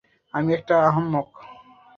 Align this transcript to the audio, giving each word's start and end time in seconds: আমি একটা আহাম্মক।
আমি 0.33 0.49
একটা 0.53 0.75
আহাম্মক। 0.81 1.29